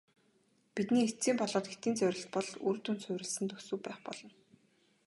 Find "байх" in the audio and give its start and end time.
3.85-3.99